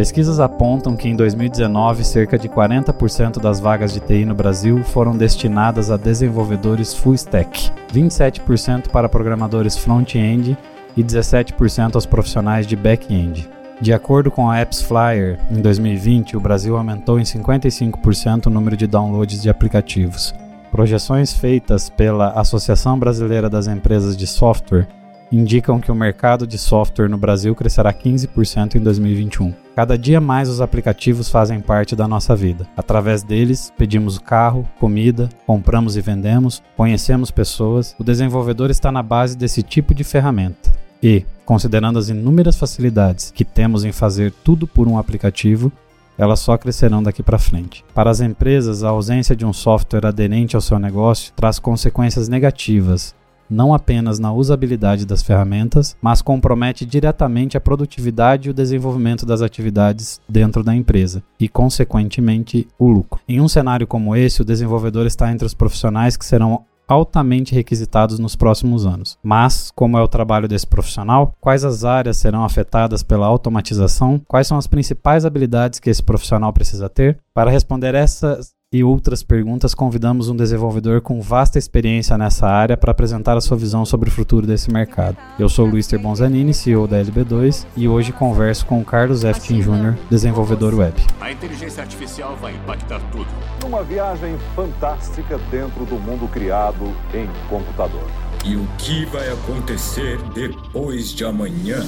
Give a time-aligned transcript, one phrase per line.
[0.00, 5.14] Pesquisas apontam que em 2019 cerca de 40% das vagas de TI no Brasil foram
[5.14, 10.56] destinadas a desenvolvedores full stack, 27% para programadores front-end
[10.96, 13.46] e 17% aos profissionais de back-end.
[13.78, 18.86] De acordo com a AppsFlyer, em 2020 o Brasil aumentou em 55% o número de
[18.86, 20.34] downloads de aplicativos.
[20.70, 24.88] Projeções feitas pela Associação Brasileira das Empresas de Software
[25.30, 29.54] indicam que o mercado de software no Brasil crescerá 15% em 2021.
[29.76, 32.66] Cada dia mais os aplicativos fazem parte da nossa vida.
[32.76, 37.94] Através deles, pedimos carro, comida, compramos e vendemos, conhecemos pessoas.
[37.98, 40.72] O desenvolvedor está na base desse tipo de ferramenta.
[41.02, 45.72] E, considerando as inúmeras facilidades que temos em fazer tudo por um aplicativo,
[46.18, 47.82] elas só crescerão daqui para frente.
[47.94, 53.14] Para as empresas, a ausência de um software aderente ao seu negócio traz consequências negativas,
[53.50, 59.42] não apenas na usabilidade das ferramentas, mas compromete diretamente a produtividade e o desenvolvimento das
[59.42, 63.20] atividades dentro da empresa e, consequentemente, o lucro.
[63.28, 68.18] Em um cenário como esse, o desenvolvedor está entre os profissionais que serão altamente requisitados
[68.18, 69.16] nos próximos anos.
[69.22, 74.20] Mas, como é o trabalho desse profissional, quais as áreas serão afetadas pela automatização?
[74.26, 77.18] Quais são as principais habilidades que esse profissional precisa ter?
[77.32, 82.92] Para responder essas e outras perguntas, convidamos um desenvolvedor com vasta experiência nessa área para
[82.92, 85.16] apresentar a sua visão sobre o futuro desse mercado.
[85.40, 89.60] Eu sou Luiz Ter Bonzanini, CEO da LB2, e hoje converso com o Carlos Eftin
[89.60, 90.94] Jr., desenvolvedor web.
[91.20, 93.26] A inteligência artificial vai impactar tudo.
[93.66, 98.08] Uma viagem fantástica dentro do mundo criado em computador.
[98.44, 101.84] E o que vai acontecer depois de amanhã?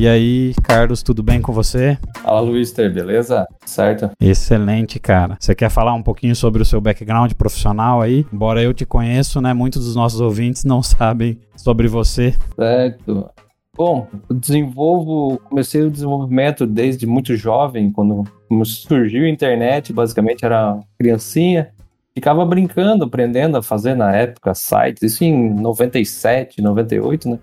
[0.00, 1.98] E aí, Carlos, tudo bem com você?
[2.22, 3.46] Fala, Luister, beleza?
[3.66, 4.10] Certo?
[4.18, 5.36] Excelente, cara.
[5.38, 8.24] Você quer falar um pouquinho sobre o seu background profissional aí?
[8.32, 9.52] Embora eu te conheço, né?
[9.52, 12.34] Muitos dos nossos ouvintes não sabem sobre você.
[12.56, 13.28] Certo.
[13.76, 18.24] Bom, eu desenvolvo, comecei o desenvolvimento desde muito jovem, quando
[18.64, 21.72] surgiu a internet, basicamente era criancinha,
[22.14, 27.38] ficava brincando, aprendendo a fazer na época sites, isso em 97, 98, né?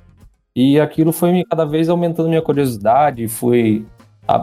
[0.59, 3.85] E aquilo foi cada vez aumentando minha curiosidade, foi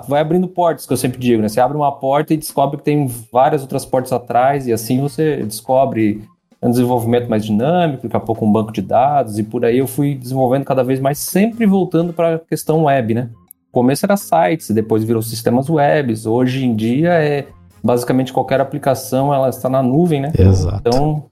[0.07, 1.49] vai abrindo portas, que eu sempre digo, né?
[1.49, 5.39] Você abre uma porta e descobre que tem várias outras portas atrás, e assim você
[5.39, 6.23] descobre
[6.63, 9.89] um desenvolvimento mais dinâmico, daqui a pouco um banco de dados, e por aí eu
[9.89, 13.31] fui desenvolvendo cada vez mais, sempre voltando para a questão web, né?
[13.33, 17.49] No começo era sites, depois virou sistemas webs, hoje em dia é
[17.83, 20.33] basicamente qualquer aplicação, ela está na nuvem, né?
[20.39, 20.81] Exato.
[20.87, 21.25] Então,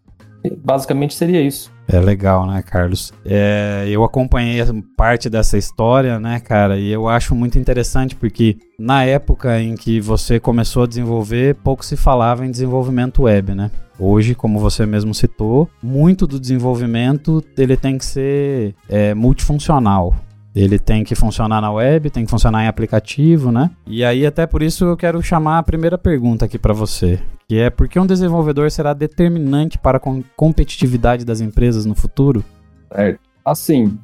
[0.59, 1.72] basicamente seria isso.
[1.88, 3.12] É legal, né, Carlos?
[3.25, 4.60] É, eu acompanhei
[4.97, 10.00] parte dessa história, né, cara, e eu acho muito interessante porque na época em que
[10.00, 13.71] você começou a desenvolver, pouco se falava em desenvolvimento web, né?
[13.98, 20.15] Hoje, como você mesmo citou, muito do desenvolvimento ele tem que ser é, multifuncional.
[20.54, 23.70] Ele tem que funcionar na web, tem que funcionar em aplicativo, né?
[23.86, 27.18] E aí até por isso eu quero chamar a primeira pergunta aqui para você,
[27.48, 30.00] que é por que um desenvolvedor será determinante para a
[30.36, 32.44] competitividade das empresas no futuro?
[32.91, 33.98] É, assim,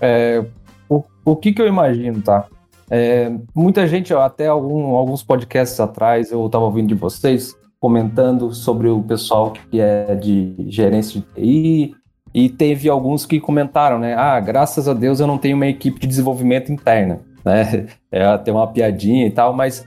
[0.00, 0.44] é,
[0.88, 2.46] o, o que, que eu imagino, tá?
[2.90, 8.88] É, muita gente, até algum, alguns podcasts atrás, eu estava ouvindo de vocês comentando sobre
[8.88, 11.94] o pessoal que é de gerência de TI,
[12.34, 14.14] e teve alguns que comentaram, né?
[14.14, 17.86] Ah, graças a Deus eu não tenho uma equipe de desenvolvimento interna, né?
[18.10, 19.86] É até uma piadinha e tal, mas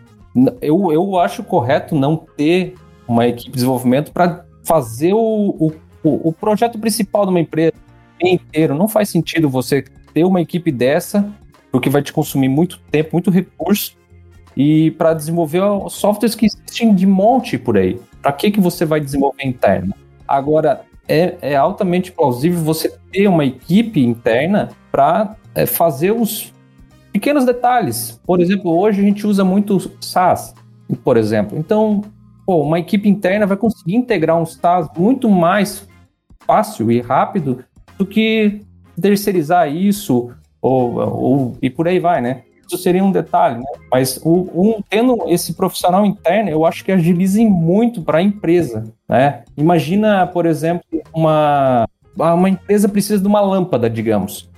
[0.62, 2.76] eu, eu acho correto não ter
[3.08, 5.72] uma equipe de desenvolvimento para fazer o,
[6.04, 7.74] o, o projeto principal de uma empresa
[8.22, 8.76] inteiro.
[8.76, 11.28] Não faz sentido você ter uma equipe dessa,
[11.72, 13.98] porque vai te consumir muito tempo, muito recurso,
[14.56, 18.00] e para desenvolver softwares que existem de monte por aí.
[18.22, 19.94] Para que, que você vai desenvolver interno?
[20.28, 26.54] Agora, é, é altamente plausível você ter uma equipe interna para é, fazer os
[27.12, 28.20] pequenos detalhes.
[28.26, 30.54] Por exemplo, hoje a gente usa muito SaaS,
[31.04, 31.58] por exemplo.
[31.58, 32.02] Então,
[32.46, 35.88] pô, uma equipe interna vai conseguir integrar um SaaS muito mais
[36.46, 37.64] fácil e rápido
[37.98, 38.62] do que
[39.00, 40.32] terceirizar isso
[40.62, 42.44] ou, ou e por aí vai, né?
[42.72, 43.66] Isso seria um detalhe, né?
[43.92, 48.86] Mas o, um, tendo esse profissional interno, eu acho que agiliza muito para a empresa,
[49.08, 49.44] né?
[49.58, 54.50] Imagina, por exemplo, uma, uma empresa precisa de uma lâmpada, digamos.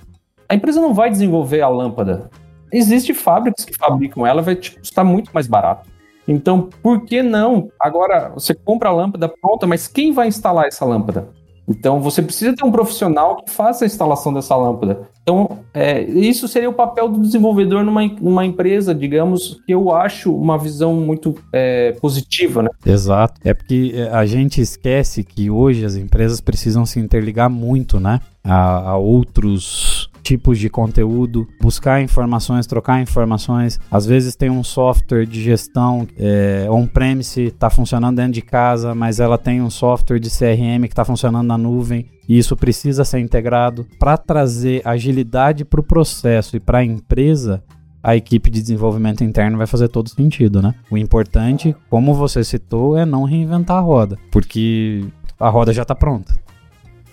[0.48, 2.30] A empresa não vai desenvolver a lâmpada.
[2.72, 5.88] Existem fábricas que fabricam ela, vai te custar muito mais barato.
[6.26, 7.68] Então, por que não?
[7.78, 11.28] Agora, você compra a lâmpada pronta, mas quem vai instalar essa lâmpada?
[11.68, 15.08] Então você precisa ter um profissional que faça a instalação dessa lâmpada.
[15.22, 20.34] Então, é, isso seria o papel do desenvolvedor numa, numa empresa, digamos, que eu acho
[20.34, 22.68] uma visão muito é, positiva, né?
[22.84, 23.40] Exato.
[23.42, 28.20] É porque é, a gente esquece que hoje as empresas precisam se interligar muito, né?
[28.44, 33.78] A, a outros tipos de conteúdo, buscar informações, trocar informações.
[33.90, 39.20] Às vezes tem um software de gestão é, on-premise, está funcionando dentro de casa, mas
[39.20, 42.08] ela tem um software de CRM que está funcionando na nuvem.
[42.26, 47.62] E isso precisa ser integrado para trazer agilidade para o processo e para a empresa
[48.02, 50.74] a equipe de desenvolvimento interno vai fazer todo sentido, né?
[50.90, 55.06] O importante, como você citou, é não reinventar a roda, porque
[55.40, 56.34] a roda já está pronta.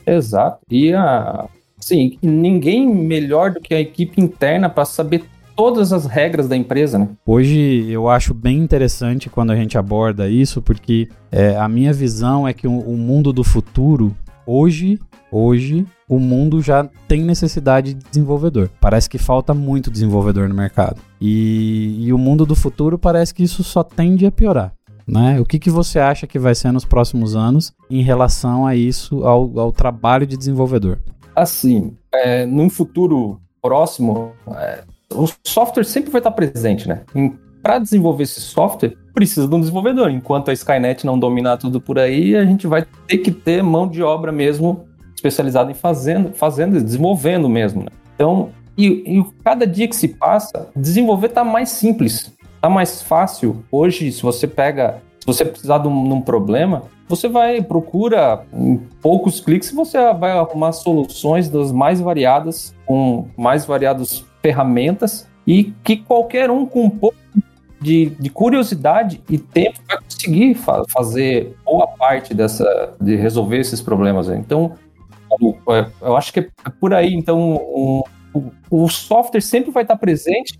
[0.06, 0.60] Exato.
[0.70, 1.48] E a,
[1.82, 5.26] Sim, ninguém melhor do que a equipe interna para saber
[5.56, 7.10] todas as regras da empresa, né?
[7.26, 12.48] Hoje eu acho bem interessante quando a gente aborda isso, porque é, a minha visão
[12.48, 15.00] é que o, o, mundo do futuro, hoje,
[15.32, 18.70] hoje, o mundo já tem necessidade de desenvolvedor.
[18.80, 21.02] Parece que falta muito desenvolvedor no mercado.
[21.20, 24.74] E, e o mundo do futuro parece que isso só tende a piorar.
[25.08, 25.40] Né?
[25.40, 29.24] O que, que você acha que vai ser nos próximos anos em relação a isso,
[29.24, 31.00] ao, ao trabalho de desenvolvedor?
[31.36, 34.84] Assim, é, num futuro próximo, é,
[35.14, 37.02] o software sempre vai estar presente, né?
[37.62, 40.10] Para desenvolver esse software, precisa de um desenvolvedor.
[40.10, 43.88] Enquanto a Skynet não dominar tudo por aí, a gente vai ter que ter mão
[43.88, 44.86] de obra mesmo
[45.16, 47.84] especializada em fazendo, fazendo, desenvolvendo mesmo.
[47.84, 47.90] Né?
[48.16, 53.64] Então, e, e, cada dia que se passa, desenvolver está mais simples, está mais fácil.
[53.72, 58.44] Hoje, se você pega, se você precisar de um, de um problema, você vai, procura
[58.52, 65.74] em poucos cliques, você vai arrumar soluções das mais variadas, com mais variadas ferramentas, e
[65.84, 67.18] que qualquer um com um pouco
[67.80, 73.82] de, de curiosidade e tempo vai conseguir fa fazer boa parte dessa, de resolver esses
[73.82, 74.28] problemas.
[74.30, 74.74] Então,
[75.70, 77.14] é, eu acho que é por aí.
[77.14, 78.04] Então, o,
[78.70, 80.60] o software sempre vai estar presente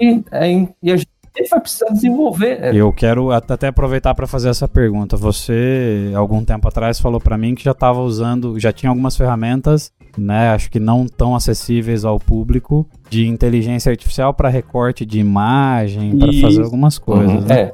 [0.00, 0.50] e, é,
[0.82, 2.58] e a gente ele vai precisar desenvolver.
[2.62, 2.74] É.
[2.74, 5.16] Eu quero até aproveitar para fazer essa pergunta.
[5.16, 9.92] Você, algum tempo atrás, falou para mim que já estava usando, já tinha algumas ferramentas,
[10.16, 10.50] né?
[10.50, 16.32] Acho que não tão acessíveis ao público, de inteligência artificial para recorte de imagem, para
[16.40, 17.32] fazer algumas coisas.
[17.32, 17.40] Uhum.
[17.40, 17.72] Né?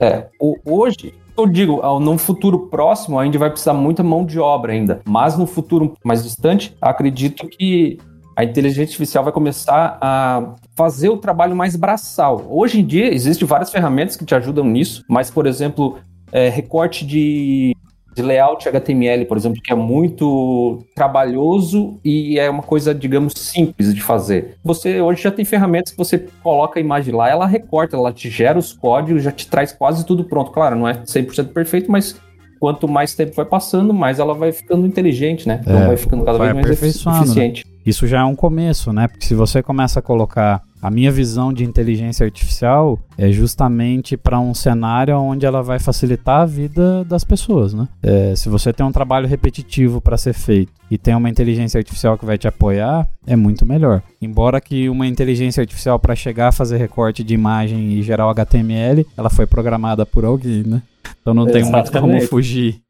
[0.00, 0.28] É, é.
[0.40, 4.72] O, hoje eu digo, no futuro próximo a gente vai precisar muita mão de obra
[4.72, 7.98] ainda, mas no futuro mais distante, acredito que
[8.38, 12.46] a inteligência artificial vai começar a fazer o trabalho mais braçal.
[12.48, 15.98] Hoje em dia, existem várias ferramentas que te ajudam nisso, mas, por exemplo,
[16.30, 17.74] é, recorte de,
[18.14, 23.92] de layout HTML, por exemplo, que é muito trabalhoso e é uma coisa, digamos, simples
[23.92, 24.56] de fazer.
[24.62, 28.30] Você hoje já tem ferramentas que você coloca a imagem lá, ela recorta, ela te
[28.30, 30.52] gera os códigos, já te traz quase tudo pronto.
[30.52, 32.14] Claro, não é 100% perfeito, mas
[32.60, 35.58] quanto mais tempo vai passando, mais ela vai ficando inteligente, né?
[35.60, 37.18] Então é, vai ficando cada vez mais né?
[37.18, 37.66] eficiente.
[37.66, 37.77] Né?
[37.84, 39.08] Isso já é um começo, né?
[39.08, 44.38] Porque se você começa a colocar a minha visão de inteligência artificial é justamente para
[44.38, 47.88] um cenário onde ela vai facilitar a vida das pessoas, né?
[48.02, 52.16] É, se você tem um trabalho repetitivo para ser feito e tem uma inteligência artificial
[52.16, 54.02] que vai te apoiar, é muito melhor.
[54.22, 58.30] Embora que uma inteligência artificial para chegar a fazer recorte de imagem e gerar o
[58.30, 60.82] HTML, ela foi programada por alguém, né?
[61.20, 61.90] Então não Exatamente.
[61.90, 62.80] tem muito como fugir.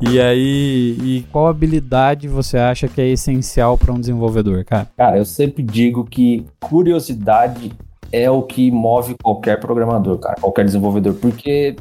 [0.00, 4.86] E aí, e qual habilidade você acha que é essencial para um desenvolvedor, cara?
[4.96, 7.72] Cara, eu sempre digo que curiosidade
[8.12, 11.76] é o que move qualquer programador, cara, qualquer desenvolvedor, porque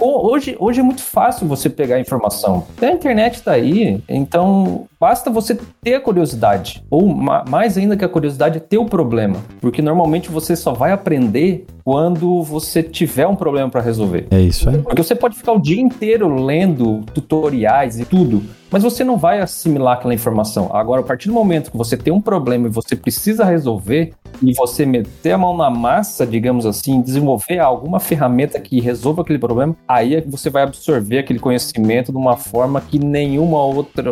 [0.00, 2.66] Hoje, hoje é muito fácil você pegar informação.
[2.80, 6.84] A internet está aí, então basta você ter a curiosidade.
[6.90, 9.38] Ou mais ainda que a curiosidade é ter o problema.
[9.60, 14.28] Porque normalmente você só vai aprender quando você tiver um problema para resolver.
[14.30, 14.78] É isso aí.
[14.78, 19.40] Porque você pode ficar o dia inteiro lendo tutoriais e tudo, mas você não vai
[19.40, 20.70] assimilar aquela informação.
[20.72, 24.54] Agora, a partir do momento que você tem um problema e você precisa resolver, e
[24.54, 29.76] você meter a mão na massa, digamos assim, desenvolver alguma ferramenta que resolva aquele problema,
[29.86, 34.10] aí é que você vai absorver aquele conhecimento de uma forma que nenhuma outra,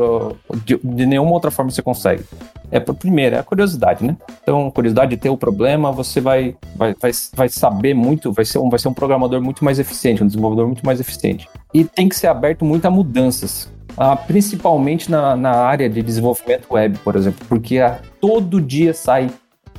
[0.83, 2.25] de, nenhuma outra forma você consegue.
[2.71, 4.17] É primeiro, é a curiosidade, né?
[4.43, 8.59] Então, curiosidade de ter o problema, você vai, vai, vai, vai saber muito, vai ser,
[8.59, 11.49] um, vai ser um programador muito mais eficiente, um desenvolvedor muito mais eficiente.
[11.73, 13.71] E tem que ser aberto muito a mudanças.
[13.97, 19.31] Ah, principalmente na, na área de desenvolvimento web, por exemplo, porque ah, todo dia sai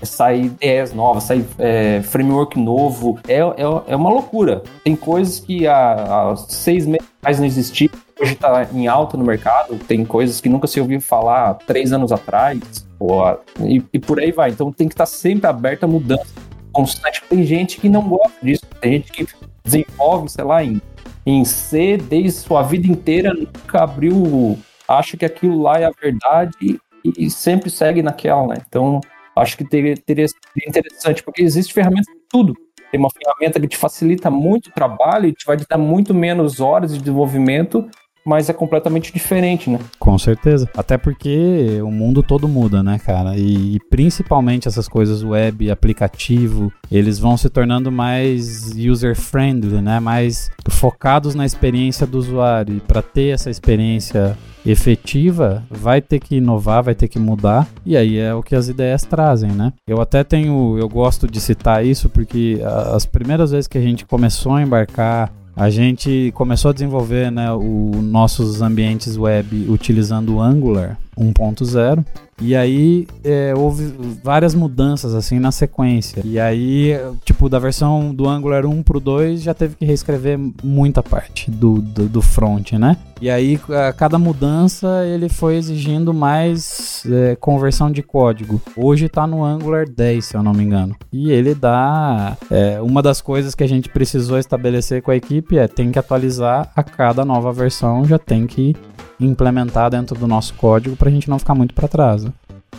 [0.01, 3.19] sai ideias novas, sai é, framework novo.
[3.27, 4.63] É, é, é uma loucura.
[4.83, 9.23] Tem coisas que há, há seis meses atrás não existiam, hoje está em alta no
[9.23, 9.77] mercado.
[9.87, 12.59] Tem coisas que nunca se ouviu falar três anos atrás,
[12.99, 13.23] ou,
[13.61, 14.49] e, e por aí vai.
[14.51, 16.27] Então tem que estar sempre aberto a mudança
[16.71, 17.23] constante.
[17.29, 19.27] Tem gente que não gosta disso, tem gente que
[19.63, 20.81] desenvolve, sei lá, em
[21.25, 24.57] em C desde sua vida inteira, nunca abriu,
[24.87, 28.55] acha que aquilo lá é a verdade e, e sempre segue naquela, né?
[28.67, 28.99] Então,
[29.35, 32.55] acho que teria, teria sido interessante, porque existe ferramenta de tudo.
[32.91, 36.13] Tem uma ferramenta que te facilita muito o trabalho e te vai te dar muito
[36.13, 37.87] menos horas de desenvolvimento
[38.25, 39.79] mas é completamente diferente, né?
[39.97, 40.69] Com certeza.
[40.75, 43.35] Até porque o mundo todo muda, né, cara?
[43.37, 49.99] E, e, principalmente essas coisas web, aplicativo, eles vão se tornando mais user-friendly, né?
[49.99, 52.77] Mais focados na experiência do usuário.
[52.77, 57.67] E para ter essa experiência efetiva, vai ter que inovar, vai ter que mudar.
[57.85, 59.73] E aí é o que as ideias trazem, né?
[59.87, 62.59] Eu até tenho, eu gosto de citar isso porque
[62.93, 67.51] as primeiras vezes que a gente começou a embarcar a gente começou a desenvolver né,
[67.51, 72.05] os nossos ambientes web utilizando o Angular 1.0
[72.41, 76.21] e aí é, houve várias mudanças assim na sequência.
[76.23, 76.93] E aí,
[77.39, 81.81] tipo, da versão do Angular 1 pro 2 já teve que reescrever muita parte do,
[81.81, 82.97] do, do front, né?
[83.21, 88.61] E aí, a cada mudança ele foi exigindo mais é, conversão de código.
[88.75, 90.95] Hoje está no Angular 10, se eu não me engano.
[91.13, 92.37] E ele dá.
[92.51, 95.99] É, uma das coisas que a gente precisou estabelecer com a equipe é tem que
[95.99, 98.75] atualizar a cada nova versão, já tem que
[99.19, 102.25] implementar dentro do nosso código para a gente não ficar muito para trás.
[102.25, 102.31] Né?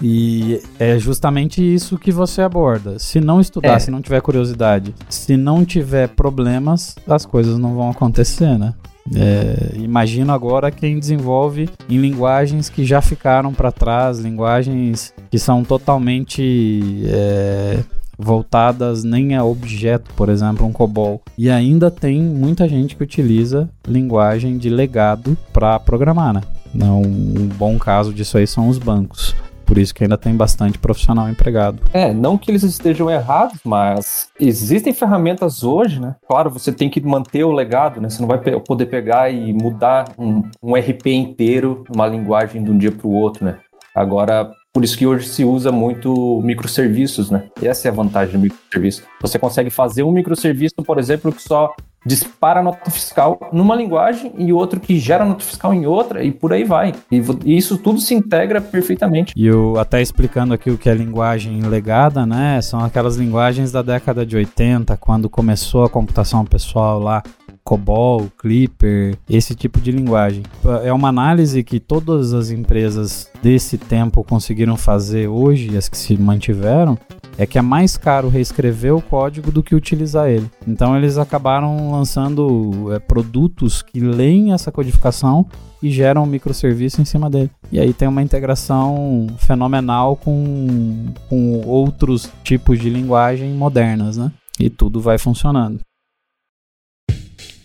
[0.02, 2.98] E é justamente isso que você aborda.
[2.98, 3.78] Se não estudar, é.
[3.78, 8.74] se não tiver curiosidade, se não tiver problemas, as coisas não vão acontecer, né?
[9.14, 15.64] É, imagino agora quem desenvolve em linguagens que já ficaram para trás, linguagens que são
[15.64, 17.80] totalmente é,
[18.16, 21.22] voltadas nem a objeto, por exemplo, um COBOL.
[21.36, 26.42] E ainda tem muita gente que utiliza linguagem de legado para programar, né?
[26.72, 29.34] Não, um bom caso disso aí são os bancos.
[29.70, 31.80] Por isso que ainda tem bastante profissional empregado.
[31.92, 36.16] É, não que eles estejam errados, mas existem ferramentas hoje, né?
[36.26, 38.10] Claro, você tem que manter o legado, né?
[38.10, 42.76] Você não vai poder pegar e mudar um, um RP inteiro, uma linguagem de um
[42.76, 43.58] dia para o outro, né?
[43.94, 47.44] Agora, por isso que hoje se usa muito microserviços, né?
[47.62, 49.04] Essa é a vantagem do microserviço.
[49.22, 51.72] Você consegue fazer um microserviço, por exemplo, que só
[52.04, 56.52] dispara nota fiscal numa linguagem e outro que gera nota fiscal em outra e por
[56.52, 56.94] aí vai.
[57.10, 57.20] E,
[57.56, 59.32] isso tudo se integra perfeitamente.
[59.36, 62.60] E eu até explicando aqui o que é linguagem legada, né?
[62.62, 67.22] São aquelas linguagens da década de 80, quando começou a computação pessoal lá
[67.62, 70.42] COBOL, Clipper, esse tipo de linguagem.
[70.82, 76.16] É uma análise que todas as empresas desse tempo conseguiram fazer hoje, as que se
[76.16, 76.98] mantiveram,
[77.40, 80.50] é que é mais caro reescrever o código do que utilizar ele.
[80.68, 85.46] Então eles acabaram lançando é, produtos que leem essa codificação
[85.82, 87.50] e geram um microserviço em cima dele.
[87.72, 94.30] E aí tem uma integração fenomenal com, com outros tipos de linguagem modernas, né?
[94.58, 95.80] E tudo vai funcionando.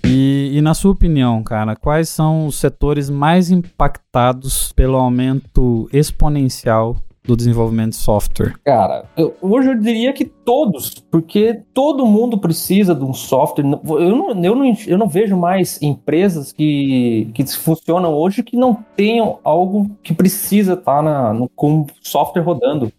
[0.05, 6.95] E, e, na sua opinião, cara, quais são os setores mais impactados pelo aumento exponencial
[7.25, 8.55] do desenvolvimento de software?
[8.63, 13.65] Cara, eu, hoje eu diria que todos, porque todo mundo precisa de um software.
[13.65, 18.77] Eu não, eu não, eu não vejo mais empresas que, que funcionam hoje que não
[18.95, 22.91] tenham algo que precisa estar na, no, com software rodando.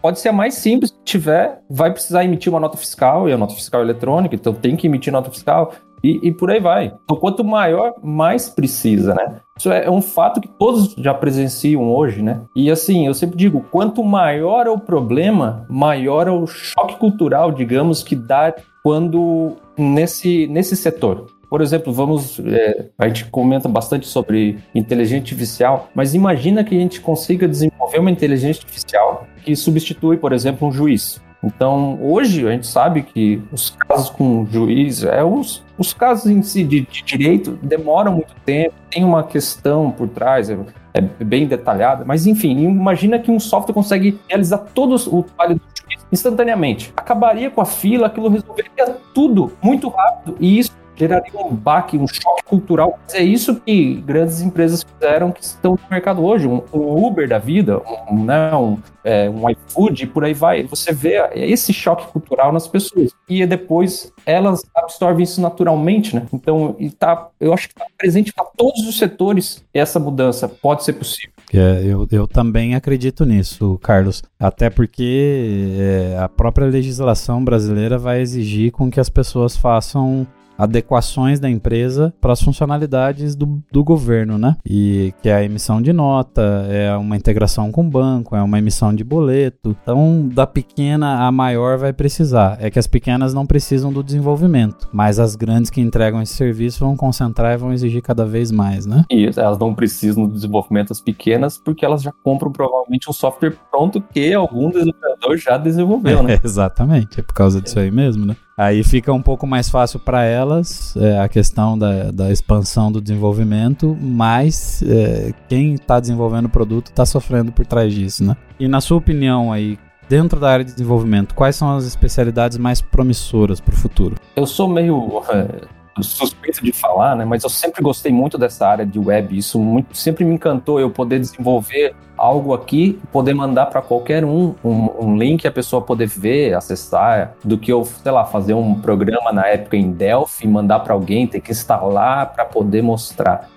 [0.00, 3.36] Pode ser a mais simples que tiver, vai precisar emitir uma nota fiscal, e a
[3.36, 5.72] nota fiscal é eletrônica, então tem que emitir nota fiscal.
[6.02, 6.94] E, e, por aí vai.
[7.04, 9.40] Então, quanto maior, mais precisa, né?
[9.58, 12.42] Isso é um fato que todos já presenciam hoje, né?
[12.54, 17.50] E assim, eu sempre digo, quanto maior é o problema, maior é o choque cultural,
[17.50, 21.26] digamos, que dá quando nesse, nesse setor.
[21.48, 22.38] Por exemplo, vamos.
[22.40, 27.98] É, a gente comenta bastante sobre inteligência artificial, mas imagina que a gente consiga desenvolver
[27.98, 31.20] uma inteligência artificial que substitui, por exemplo, um juiz.
[31.42, 36.42] Então, hoje a gente sabe que os casos com juiz, é os, os casos em
[36.42, 40.58] si de, de direito demoram muito tempo, tem uma questão por trás, é,
[40.94, 45.62] é, bem detalhada, mas enfim, imagina que um software consegue realizar todo o trabalho do
[45.80, 46.92] juiz instantaneamente.
[46.96, 52.06] Acabaria com a fila, aquilo resolveria tudo muito rápido, e isso geraria um baque, um
[52.06, 52.98] choque cultural.
[53.04, 56.46] Mas é isso que grandes empresas fizeram que estão no mercado hoje.
[56.46, 60.64] Um, um Uber da vida, um, né, um, é, um iFood, por aí vai.
[60.64, 63.12] Você vê esse choque cultural nas pessoas.
[63.28, 66.26] E depois elas absorvem isso naturalmente, né?
[66.32, 70.48] Então, e tá, eu acho que está presente para todos os setores essa mudança.
[70.48, 71.32] Pode ser possível.
[71.52, 74.22] É, eu, eu também acredito nisso, Carlos.
[74.38, 80.26] Até porque é, a própria legislação brasileira vai exigir com que as pessoas façam
[80.58, 84.56] adequações da empresa para as funcionalidades do, do governo, né?
[84.68, 88.58] E que é a emissão de nota, é uma integração com o banco, é uma
[88.58, 89.76] emissão de boleto.
[89.82, 92.58] Então, da pequena a maior vai precisar.
[92.60, 96.80] É que as pequenas não precisam do desenvolvimento, mas as grandes que entregam esse serviço
[96.80, 99.04] vão concentrar e vão exigir cada vez mais, né?
[99.10, 103.54] Isso, elas não precisam do desenvolvimento das pequenas porque elas já compram provavelmente um software
[103.70, 106.34] pronto que algum desenvolvedor já desenvolveu, né?
[106.34, 108.36] É, exatamente, é por causa disso aí mesmo, né?
[108.58, 113.00] Aí fica um pouco mais fácil para elas é, a questão da, da expansão do
[113.00, 118.36] desenvolvimento, mas é, quem está desenvolvendo o produto está sofrendo por trás disso, né?
[118.58, 122.80] E na sua opinião aí, dentro da área de desenvolvimento, quais são as especialidades mais
[122.80, 124.16] promissoras para o futuro?
[124.34, 125.60] Eu sou meio é,
[126.04, 127.24] suspeito de falar, né?
[127.24, 129.36] Mas eu sempre gostei muito dessa área de web.
[129.36, 134.54] Isso muito, sempre me encantou eu poder desenvolver algo aqui, poder mandar para qualquer um,
[134.64, 138.74] um, um link a pessoa poder ver, acessar, do que eu, sei lá, fazer um
[138.74, 143.48] programa na época em Delphi, mandar para alguém, ter que instalar para poder mostrar.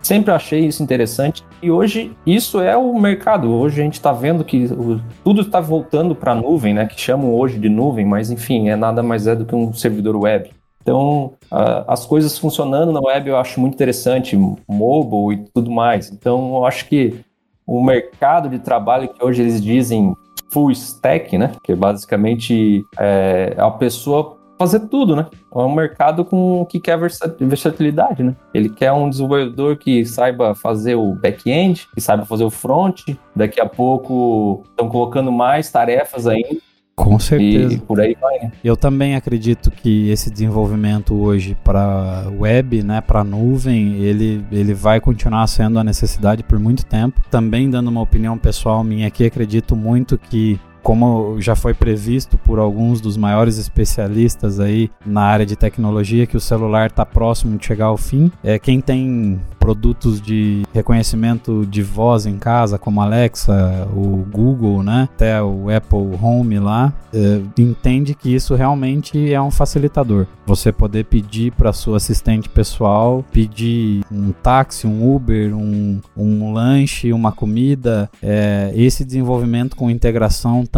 [0.00, 3.52] Sempre achei isso interessante e hoje isso é o mercado.
[3.52, 6.86] Hoje a gente está vendo que o, tudo está voltando para a nuvem, né?
[6.86, 10.16] Que chamam hoje de nuvem, mas enfim, é nada mais é do que um servidor
[10.16, 10.50] web.
[10.88, 14.34] Então, uh, as coisas funcionando na web eu acho muito interessante,
[14.66, 16.10] mobile e tudo mais.
[16.10, 17.20] Então, eu acho que
[17.66, 20.14] o mercado de trabalho que hoje eles dizem
[20.50, 21.52] full stack, né?
[21.62, 25.26] Que basicamente é a pessoa fazer tudo, né?
[25.54, 26.98] É um mercado com que quer
[27.38, 28.34] versatilidade, né?
[28.54, 33.02] Ele quer um desenvolvedor que saiba fazer o back-end, que saiba fazer o front.
[33.36, 36.67] Daqui a pouco estão colocando mais tarefas ainda
[36.98, 37.74] com certeza.
[37.74, 38.52] E por aí vai, né?
[38.62, 45.00] Eu também acredito que esse desenvolvimento hoje para web, né, para nuvem, ele, ele vai
[45.00, 47.22] continuar sendo a necessidade por muito tempo.
[47.30, 52.58] Também dando uma opinião pessoal minha aqui, acredito muito que como já foi previsto por
[52.58, 57.66] alguns dos maiores especialistas aí na área de tecnologia, que o celular está próximo de
[57.66, 58.32] chegar ao fim.
[58.42, 65.10] É, quem tem produtos de reconhecimento de voz em casa, como Alexa, o Google, né,
[65.12, 70.26] até o Apple Home lá, é, entende que isso realmente é um facilitador.
[70.46, 77.12] Você poder pedir para sua assistente pessoal, pedir um táxi, um Uber, um, um lanche,
[77.12, 80.77] uma comida, é, esse desenvolvimento com integração também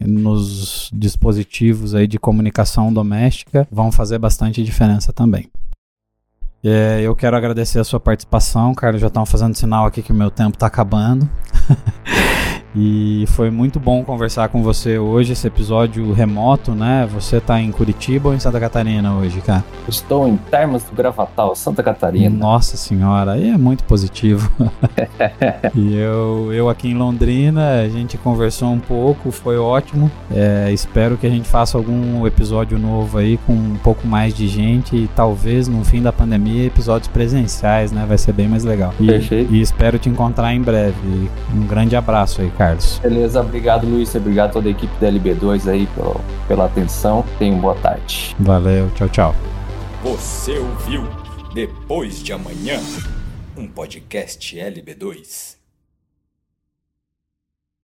[0.00, 5.48] nos dispositivos aí de comunicação doméstica vão fazer bastante diferença também.
[6.64, 9.00] É, eu quero agradecer a sua participação, Carlos.
[9.00, 11.28] Já estão fazendo sinal aqui que o meu tempo está acabando.
[12.74, 17.06] E foi muito bom conversar com você hoje, esse episódio remoto, né?
[17.12, 19.62] Você tá em Curitiba ou em Santa Catarina hoje, cara?
[19.86, 22.34] Estou em Termas do Gravatal, Santa Catarina.
[22.34, 24.50] Nossa senhora, aí é muito positivo.
[25.74, 30.10] e eu, eu aqui em Londrina, a gente conversou um pouco, foi ótimo.
[30.34, 34.48] É, espero que a gente faça algum episódio novo aí com um pouco mais de
[34.48, 38.06] gente e talvez no fim da pandemia episódios presenciais, né?
[38.08, 38.94] Vai ser bem mais legal.
[38.98, 39.52] E, Perfeito.
[39.52, 41.30] e espero te encontrar em breve.
[41.54, 42.61] Um grande abraço aí, cara.
[42.62, 43.00] Carlos.
[43.02, 44.14] Beleza, obrigado, Luiz.
[44.14, 46.14] Obrigado a toda a equipe da LB2 aí pela,
[46.46, 47.24] pela atenção.
[47.38, 48.36] Tenham boa tarde.
[48.38, 49.34] Valeu, tchau, tchau.
[50.04, 51.02] Você ouviu
[51.52, 52.80] Depois de Amanhã,
[53.56, 55.61] um podcast LB2.